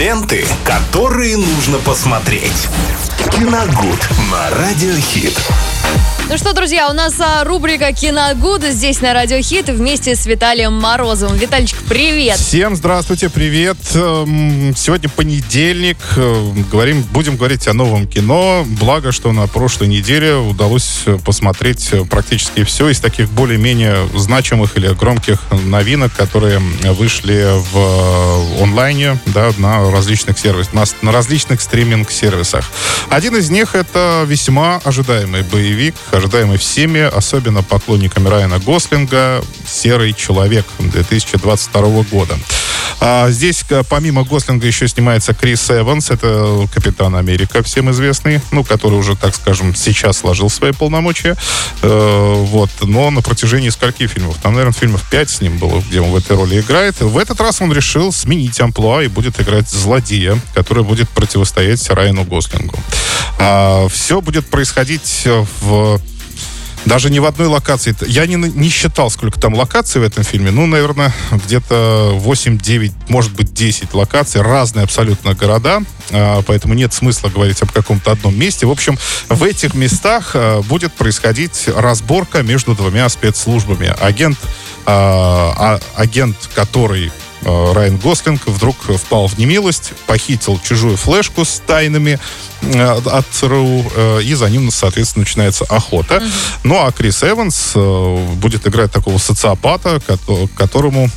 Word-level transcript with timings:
Ленты, 0.00 0.46
которые 0.64 1.36
нужно 1.36 1.76
посмотреть. 1.76 2.68
Киногуд 3.32 4.08
на 4.30 4.48
Радиохит. 4.48 5.38
Ну 6.30 6.38
что, 6.38 6.52
друзья, 6.52 6.88
у 6.88 6.92
нас 6.92 7.16
а, 7.18 7.42
рубрика 7.42 7.92
«Киногуд» 7.92 8.62
здесь 8.62 9.00
на 9.00 9.12
Радио 9.12 9.40
Хит 9.42 9.68
вместе 9.68 10.14
с 10.14 10.26
Виталием 10.26 10.72
Морозовым. 10.74 11.36
Витальчик, 11.36 11.76
привет! 11.88 12.38
Всем 12.38 12.76
здравствуйте, 12.76 13.28
привет! 13.28 13.76
Эм, 13.96 14.72
Сегодня 14.76 15.08
понедельник, 15.08 15.96
э, 16.16 16.52
говорим, 16.70 17.02
будем 17.02 17.36
говорить 17.36 17.66
о 17.66 17.72
новом 17.72 18.06
кино. 18.06 18.64
Благо, 18.78 19.10
что 19.10 19.32
на 19.32 19.48
прошлой 19.48 19.88
неделе 19.88 20.36
удалось 20.36 21.02
э, 21.06 21.18
посмотреть 21.24 21.88
э, 21.90 22.04
практически 22.04 22.62
все 22.62 22.90
из 22.90 23.00
таких 23.00 23.28
более-менее 23.30 24.08
значимых 24.14 24.76
или 24.76 24.86
громких 24.94 25.40
новинок, 25.64 26.12
которые 26.12 26.60
вышли 26.92 27.44
в 27.72 28.29
онлайне, 28.60 29.18
да, 29.26 29.52
на 29.58 29.90
различных 29.90 30.38
сервисах, 30.38 30.72
на, 30.72 30.84
на 31.02 31.12
различных 31.12 31.60
стриминг-сервисах. 31.60 32.64
Один 33.08 33.36
из 33.36 33.50
них 33.50 33.74
это 33.74 34.24
весьма 34.26 34.80
ожидаемый 34.84 35.42
боевик, 35.42 35.94
ожидаемый 36.10 36.58
всеми, 36.58 37.00
особенно 37.00 37.62
поклонниками 37.62 38.28
Райана 38.28 38.58
Гослинга, 38.58 39.42
«Серый 39.66 40.12
человек» 40.12 40.66
2022 40.78 42.02
года. 42.10 42.38
А 43.00 43.30
здесь, 43.30 43.64
к- 43.66 43.82
помимо 43.84 44.24
Гослинга, 44.24 44.66
еще 44.66 44.86
снимается 44.86 45.32
Крис 45.32 45.70
Эванс, 45.70 46.10
это 46.10 46.68
Капитан 46.72 47.16
Америка, 47.16 47.62
всем 47.62 47.90
известный, 47.90 48.40
ну, 48.52 48.62
который 48.62 48.98
уже, 48.98 49.16
так 49.16 49.34
скажем, 49.34 49.74
сейчас 49.74 50.18
сложил 50.18 50.50
свои 50.50 50.72
полномочия. 50.72 51.34
Э, 51.82 52.34
вот. 52.36 52.70
Но 52.82 53.10
на 53.10 53.22
протяжении 53.22 53.70
скольких 53.70 54.10
фильмов? 54.10 54.36
Там, 54.42 54.52
наверное, 54.52 54.74
фильмов 54.74 55.02
5 55.10 55.30
с 55.30 55.40
ним 55.40 55.56
было, 55.58 55.80
где 55.88 56.00
он 56.00 56.10
в 56.10 56.16
этой 56.16 56.36
роли 56.36 56.60
играет. 56.60 57.00
В 57.00 57.16
этот 57.16 57.40
раз 57.40 57.60
он 57.62 57.72
решил 57.72 58.12
сменить 58.12 58.60
амплуа 58.60 59.02
и 59.02 59.08
будет 59.08 59.40
играть 59.40 59.68
злодея, 59.70 60.38
который 60.54 60.84
будет 60.84 61.08
противостоять 61.08 61.88
Райану 61.90 62.24
Гослингу. 62.24 62.78
все 63.90 64.20
будет 64.20 64.46
происходить 64.50 65.26
в 65.62 65.98
даже 66.86 67.10
не 67.10 67.20
в 67.20 67.24
одной 67.24 67.48
локации. 67.48 67.94
Я 68.06 68.26
не, 68.26 68.36
не 68.36 68.68
считал, 68.68 69.10
сколько 69.10 69.38
там 69.38 69.54
локаций 69.54 70.00
в 70.00 70.04
этом 70.04 70.24
фильме. 70.24 70.50
Ну, 70.50 70.66
наверное, 70.66 71.12
где-то 71.30 72.18
8-9, 72.22 72.92
может 73.08 73.32
быть, 73.32 73.52
10 73.52 73.94
локаций. 73.94 74.40
Разные 74.40 74.84
абсолютно 74.84 75.34
города. 75.34 75.82
А, 76.10 76.42
Поэтому 76.42 76.74
нет 76.74 76.92
смысла 76.92 77.28
говорить 77.28 77.62
об 77.62 77.72
каком-то 77.72 78.12
одном 78.12 78.38
месте. 78.38 78.66
В 78.66 78.70
общем, 78.70 78.98
в 79.28 79.42
этих 79.42 79.74
местах 79.74 80.32
а, 80.34 80.62
будет 80.62 80.92
происходить 80.92 81.68
разборка 81.74 82.42
между 82.42 82.74
двумя 82.74 83.08
спецслужбами. 83.08 83.94
Агент, 84.00 84.38
а, 84.86 85.54
а, 85.56 85.80
агент 85.96 86.36
который 86.54 87.12
Райан 87.42 87.96
Гослинг 87.96 88.46
вдруг 88.46 88.76
впал 88.76 89.26
в 89.28 89.38
немилость, 89.38 89.92
похитил 90.06 90.60
чужую 90.62 90.96
флешку 90.96 91.44
с 91.44 91.62
тайнами 91.66 92.18
э, 92.62 92.82
от 92.82 93.26
ЦРУ, 93.30 93.84
э, 93.94 94.22
и 94.22 94.34
за 94.34 94.50
ним, 94.50 94.70
соответственно, 94.70 95.22
начинается 95.22 95.64
охота. 95.64 96.22
Ну, 96.64 96.76
а 96.84 96.92
Крис 96.92 97.22
Эванс 97.22 97.72
э, 97.74 98.26
будет 98.34 98.66
играть 98.66 98.92
такого 98.92 99.18
социопата, 99.18 100.00
кото- 100.06 100.48
которому 100.56 101.08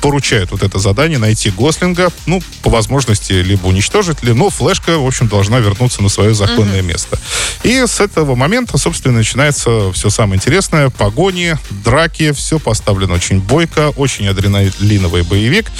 поручают 0.00 0.50
вот 0.50 0.62
это 0.62 0.78
задание 0.78 1.18
найти 1.18 1.50
Гослинга, 1.50 2.10
ну, 2.26 2.42
по 2.62 2.70
возможности, 2.70 3.32
либо 3.32 3.66
уничтожить, 3.66 4.22
ли, 4.22 4.32
но 4.32 4.50
флешка, 4.50 4.98
в 4.98 5.06
общем, 5.06 5.28
должна 5.28 5.58
вернуться 5.58 6.02
на 6.02 6.08
свое 6.08 6.34
законное 6.34 6.82
место. 6.82 7.18
И 7.62 7.84
с 7.86 8.00
этого 8.00 8.34
момента, 8.34 8.78
собственно, 8.78 9.18
начинается 9.18 9.92
все 9.92 10.10
самое 10.10 10.36
интересное. 10.36 10.90
Погони, 10.90 11.56
драки, 11.84 12.32
все 12.32 12.58
поставлено 12.58 13.14
очень 13.14 13.40
бойко, 13.40 13.90
очень 13.96 14.28
адреналиновый 14.28 15.22
боевик. 15.22 15.70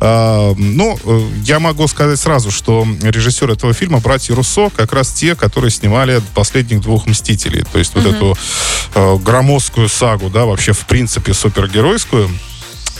А, 0.00 0.54
ну, 0.56 0.98
э, 1.04 1.20
я 1.44 1.58
могу 1.58 1.86
сказать 1.88 2.18
сразу, 2.18 2.50
что 2.50 2.86
режиссер 3.02 3.50
этого 3.50 3.72
фильма, 3.72 4.00
братья 4.00 4.34
Руссо, 4.34 4.70
как 4.70 4.92
раз 4.92 5.12
те, 5.12 5.34
которые 5.34 5.70
снимали 5.70 6.22
последних 6.34 6.80
двух 6.80 7.06
«Мстителей». 7.06 7.64
То 7.72 7.78
есть 7.78 7.94
вот 7.94 8.06
эту 8.06 8.36
э, 8.94 9.16
громоздкую 9.16 9.88
сагу, 9.88 10.30
да, 10.30 10.44
вообще, 10.44 10.72
в 10.72 10.86
принципе, 10.86 11.34
супергеройскую. 11.34 12.30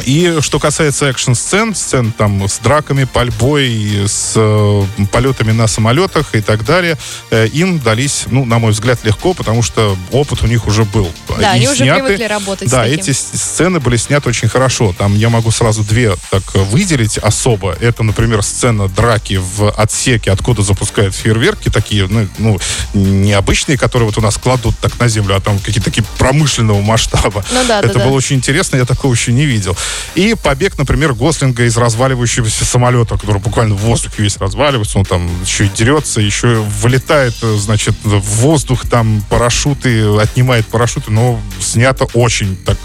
И 0.05 0.39
что 0.41 0.59
касается 0.59 1.07
экшн-сцен, 1.07 1.75
сцен 1.75 2.13
там 2.13 2.49
с 2.49 2.59
драками, 2.59 3.05
пальбой, 3.05 4.05
с 4.07 4.33
э, 4.37 4.83
полетами 5.13 5.53
на 5.53 5.67
самолетах 5.67 6.35
и 6.35 6.41
так 6.41 6.65
далее, 6.65 6.99
э, 7.31 7.47
им 7.49 7.79
дались, 7.79 8.25
ну, 8.27 8.45
на 8.45 8.59
мой 8.59 8.73
взгляд, 8.73 8.99
легко, 9.05 9.35
потому 9.35 9.63
что 9.63 9.97
опыт 10.11 10.43
у 10.43 10.47
них 10.47 10.67
уже 10.67 10.85
был. 10.85 11.11
Да, 11.29 11.55
И 11.55 11.57
они 11.57 11.69
уже 11.69 11.85
привыкли 11.85 12.25
работать 12.25 12.69
с 12.69 12.71
Да, 12.71 12.87
эти 12.87 13.13
сцены 13.13 13.81
были 13.81 13.97
сняты 13.97 14.29
очень 14.29 14.49
хорошо. 14.49 14.95
Там 14.97 15.15
я 15.17 15.31
могу 15.31 15.51
сразу 15.51 15.83
две 15.85 16.15
так 16.31 16.43
выделить 16.55 17.19
особо. 17.19 17.73
Это, 17.81 18.03
например, 18.03 18.43
сцена 18.43 18.89
драки 18.89 19.41
в 19.41 19.71
отсеке, 19.71 20.33
откуда 20.33 20.63
запускают 20.63 21.15
фейерверки 21.15 21.71
такие, 21.71 22.07
ну, 22.09 22.29
ну, 22.39 22.59
необычные, 22.95 23.79
которые 23.79 24.07
вот 24.07 24.19
у 24.19 24.21
нас 24.21 24.37
кладут 24.37 24.79
так 24.81 24.99
на 24.99 25.09
землю, 25.09 25.37
а 25.37 25.41
там 25.41 25.59
какие-то 25.59 25.85
такие 25.85 26.05
промышленного 26.19 26.81
масштаба. 26.83 27.45
Ну 27.53 27.61
да, 27.67 27.81
да, 27.81 27.89
Это 27.89 27.99
да. 27.99 28.07
было 28.07 28.15
очень 28.15 28.37
интересно, 28.37 28.77
я 28.77 28.85
такого 28.85 29.13
еще 29.13 29.33
не 29.33 29.47
видел. 29.47 29.77
И 30.15 30.35
побег, 30.35 30.79
например, 30.79 31.15
Гослинга 31.15 31.65
из 31.65 31.77
разваливающегося 31.77 32.65
самолета, 32.65 33.19
который 33.19 33.41
буквально 33.41 33.75
в 33.75 33.79
воздухе 33.79 34.23
весь 34.23 34.37
разваливается, 34.37 34.99
он 34.99 35.05
там 35.05 35.29
еще 35.43 35.67
и 35.67 35.69
дерется, 35.69 36.21
еще 36.21 36.61
вылетает, 36.81 37.35
э, 37.43 37.57
значит, 37.57 37.95
в 38.05 38.21
воздух, 38.41 38.89
там 38.89 39.23
парашюты, 39.29 40.17
отнимает 40.19 40.67
парашюты, 40.67 41.11
но 41.11 41.41
снято 41.61 42.07
очень 42.15 42.57
так 42.57 42.79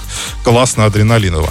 классно, 0.44 0.86
адреналиново. 0.86 1.50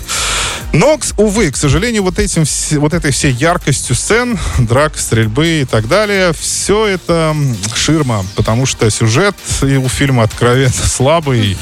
Но, 0.73 0.99
увы, 1.17 1.51
к 1.51 1.57
сожалению, 1.57 2.03
вот, 2.03 2.19
этим, 2.19 2.45
вот 2.79 2.93
этой 2.93 3.11
всей 3.11 3.33
яркостью 3.33 3.97
сцен, 3.97 4.39
драк, 4.59 4.99
стрельбы 4.99 5.63
и 5.63 5.65
так 5.65 5.89
далее, 5.89 6.33
все 6.39 6.87
это 6.87 7.35
ширма, 7.75 8.25
потому 8.37 8.67
что 8.67 8.91
сюжет 8.91 9.35
у 9.63 9.89
фильма 9.89 10.25
откровенно 10.25 10.73
слабый. 10.73 11.57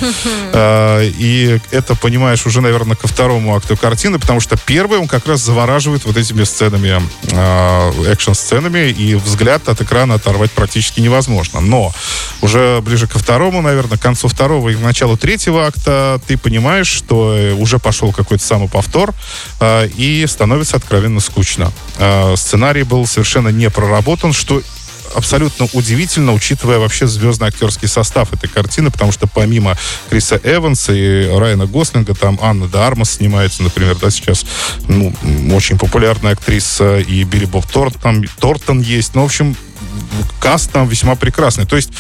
Э, 0.52 1.08
И 1.18 1.60
это 1.70 1.94
понимаешь 1.94 2.46
уже, 2.46 2.60
наверное, 2.60 2.96
ко 2.96 3.06
второму 3.06 3.56
акту 3.56 3.76
картины, 3.76 4.18
потому 4.18 4.40
что 4.40 4.56
первый 4.56 4.98
он 4.98 5.06
как 5.06 5.26
раз 5.26 5.40
завораживает 5.40 6.04
вот 6.04 6.16
этими 6.16 6.44
сценами, 6.44 7.00
э, 7.30 8.12
экшн-сценами, 8.12 8.90
и 8.90 9.14
взгляд 9.14 9.68
от 9.68 9.80
экрана 9.80 10.14
оторвать 10.14 10.50
практически 10.50 11.00
невозможно. 11.00 11.60
Но 11.60 11.92
уже 12.42 12.80
ближе 12.82 13.06
ко 13.06 13.18
второму, 13.18 13.62
наверное, 13.62 13.98
к 13.98 14.02
концу 14.02 14.28
второго 14.28 14.68
и 14.70 14.74
к 14.74 14.80
началу 14.80 15.16
третьего 15.16 15.66
акта 15.66 16.20
ты 16.26 16.36
понимаешь, 16.36 16.88
что 16.88 17.36
э, 17.36 17.52
уже 17.52 17.78
пошел 17.78 18.12
какой-то 18.12 18.44
самоповтор, 18.44 18.95
э, 19.60 19.88
и 19.96 20.26
становится 20.26 20.76
откровенно 20.76 21.20
скучно. 21.20 21.72
Э, 21.98 22.34
Сценарий 22.36 22.82
был 22.82 23.06
совершенно 23.06 23.48
не 23.48 23.70
проработан, 23.70 24.32
что 24.32 24.62
абсолютно 25.14 25.68
удивительно, 25.72 26.32
учитывая 26.32 26.78
вообще 26.78 27.06
звездный 27.06 27.48
актерский 27.48 27.88
состав 27.88 28.32
этой 28.32 28.48
картины, 28.48 28.90
потому 28.90 29.12
что 29.12 29.26
помимо 29.26 29.76
Криса 30.10 30.40
Эванса 30.42 30.92
и 30.92 31.28
Райана 31.28 31.66
Гослинга, 31.66 32.14
там 32.14 32.38
Анна 32.42 32.68
де 32.68 33.04
снимается, 33.04 33.62
например, 33.62 33.96
да, 33.96 34.10
сейчас 34.10 34.44
ну, 34.88 35.12
очень 35.52 35.78
популярная 35.78 36.32
актриса, 36.32 36.98
и 36.98 37.24
Билли 37.24 37.46
Боб 37.46 37.66
Тортон, 37.66 38.26
Тортон 38.38 38.80
есть. 38.80 39.14
Ну, 39.14 39.22
в 39.22 39.26
общем, 39.26 39.56
каст 40.40 40.70
там 40.72 40.88
весьма 40.88 41.14
прекрасный. 41.16 41.66
То 41.66 41.76
есть, 41.76 41.90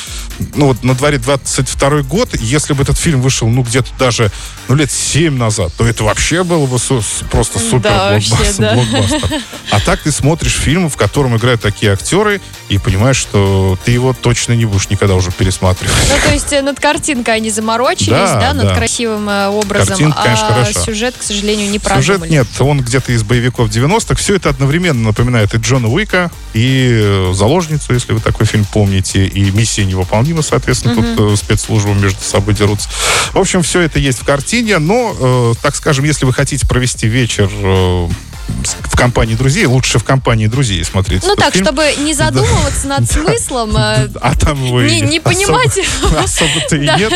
ну 0.54 0.66
вот 0.66 0.82
на 0.84 0.94
дворе 0.94 1.18
22 1.18 2.02
год, 2.02 2.34
если 2.40 2.72
бы 2.74 2.82
этот 2.82 2.98
фильм 2.98 3.20
вышел, 3.22 3.48
ну, 3.48 3.62
где-то 3.62 3.88
даже, 3.98 4.30
ну, 4.68 4.74
лет 4.74 4.90
7 4.90 5.36
назад, 5.36 5.72
то 5.76 5.86
это 5.86 6.04
вообще 6.04 6.44
было 6.44 6.66
бы 6.66 6.78
су- 6.78 7.02
просто 7.30 7.58
супер 7.58 7.90
Да, 7.90 8.10
вообще, 8.12 8.30
блокбастер, 8.30 8.60
да. 8.64 8.74
блокбастер. 8.74 9.40
А 9.70 9.80
так 9.80 10.00
ты 10.00 10.12
смотришь 10.12 10.52
фильм, 10.54 10.88
в 10.90 10.96
котором 10.96 11.36
играют 11.36 11.60
такие 11.60 11.92
актеры, 11.92 12.40
и 12.68 12.78
понимаешь, 12.78 13.16
что 13.16 13.78
ты 13.84 13.90
его 13.92 14.12
точно 14.14 14.52
не 14.54 14.64
будешь 14.64 14.88
никогда 14.90 15.14
уже 15.14 15.30
пересматривать. 15.30 15.94
Ну, 16.08 16.16
то 16.28 16.32
есть 16.34 16.52
э, 16.52 16.62
над 16.62 16.80
картинкой 16.80 17.36
они 17.36 17.50
заморочились, 17.50 18.08
Да, 18.10 18.40
да, 18.40 18.52
над 18.54 18.66
да. 18.68 18.74
красивым 18.74 19.28
э, 19.28 19.48
образом, 19.48 19.88
Картинка, 19.88 20.22
конечно, 20.22 20.48
а 20.48 20.52
хороша. 20.64 20.80
сюжет, 20.80 21.14
к 21.18 21.22
сожалению, 21.22 21.70
не 21.70 21.78
Сюжет 21.78 22.06
продумали. 22.18 22.30
нет, 22.30 22.46
он 22.58 22.80
где-то 22.80 23.12
из 23.12 23.22
боевиков 23.22 23.68
90-х. 23.70 24.14
Все 24.16 24.34
это 24.36 24.48
одновременно 24.50 25.02
напоминает 25.08 25.54
и 25.54 25.58
Джона 25.58 25.88
Уика, 25.88 26.30
и 26.54 26.88
э, 27.02 27.32
«Заложницу», 27.34 27.92
если 27.96 28.12
вы 28.12 28.20
такой 28.20 28.46
фильм 28.46 28.64
помните, 28.64 29.26
и 29.26 29.50
«Миссия 29.50 29.84
невыполнима», 29.84 30.42
соответственно, 30.42 30.94
тут 30.94 31.32
э, 31.32 31.36
спецслужбы 31.36 31.94
между 31.94 32.22
собой 32.22 32.54
дерутся. 32.54 32.88
В 33.32 33.38
общем, 33.38 33.62
все 33.62 33.80
это 33.80 33.98
есть 33.98 34.20
в 34.20 34.24
картине, 34.24 34.78
но, 34.78 35.14
э, 35.18 35.54
так 35.60 35.74
скажем, 35.76 36.04
если 36.04 36.24
вы 36.24 36.32
хотите 36.32 36.66
провести 36.66 37.06
вечер 37.08 37.50
э, 37.52 38.08
в 38.48 38.96
компании 38.96 39.34
друзей, 39.34 39.66
лучше 39.66 39.98
в 39.98 40.04
компании 40.04 40.46
друзей 40.46 40.82
смотреть 40.84 41.22
Ну 41.24 41.34
так, 41.36 41.52
фильм. 41.52 41.64
чтобы 41.66 41.84
не 41.98 42.14
задумываться 42.14 42.86
над 42.88 43.10
смыслом, 43.10 43.76
э, 43.76 44.08
А 44.20 44.34
там 44.38 44.56
вы 44.70 44.84
не- 44.88 45.00
не 45.02 45.18
особо- 45.18 45.22
понимать. 45.34 45.78
Особо-то 46.18 46.76
и 46.76 46.86
Да. 46.86 46.96
нет. 46.96 47.12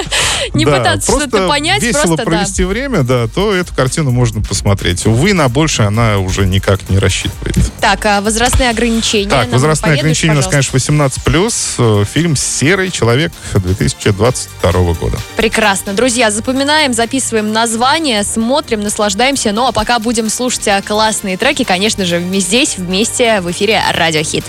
Не 0.55 0.65
Да, 0.65 0.77
пытаться 0.79 1.13
что-то 1.13 1.49
понять, 1.49 1.83
весело 1.83 2.03
просто 2.03 2.17
да. 2.17 2.25
провести 2.25 2.65
время, 2.65 3.03
да, 3.03 3.27
то 3.29 3.55
эту 3.55 3.75
картину 3.75 4.11
можно 4.11 4.43
посмотреть. 4.43 5.07
Увы, 5.07 5.33
на 5.33 5.49
больше 5.49 5.83
она 5.83 6.19
уже 6.19 6.47
никак 6.47 6.89
не 6.91 6.99
рассчитывает. 6.99 7.57
Так, 7.81 8.05
а 8.07 8.21
возрастные 8.21 8.71
ограничения? 8.71 9.31
Так, 9.31 9.51
возрастные 9.53 9.95
ограничения 9.95 10.33
у 10.35 10.37
нас, 10.37 10.47
конечно, 10.47 10.73
18+. 10.73 11.75
э, 11.79 12.05
Фильм 12.13 12.37
«Серый 12.37 12.91
человек» 12.91 13.33
2022 13.55 14.95
года. 14.95 15.19
Прекрасно. 15.37 15.93
Друзья, 15.95 16.31
запоминаем, 16.31 16.93
записываем 16.93 17.53
название, 17.53 18.23
смотрим, 18.25 18.81
наслаждаемся. 18.81 19.53
Ну, 19.53 19.67
а 19.67 19.73
пока 19.73 19.99
будем 19.99 20.29
слушать 20.31 20.67
а, 20.69 20.83
классные 21.21 21.37
треки, 21.37 21.65
конечно 21.65 22.07
же, 22.07 22.19
здесь 22.39 22.79
вместе 22.79 23.43
в 23.43 23.51
эфире 23.51 23.83
Радио 23.93 24.23
Хит. 24.23 24.43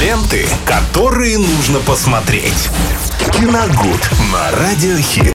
Ленты, 0.00 0.48
которые 0.64 1.36
нужно 1.36 1.78
посмотреть. 1.80 2.70
Киногуд 3.34 4.00
на 4.32 4.50
Радиохит. 4.52 5.30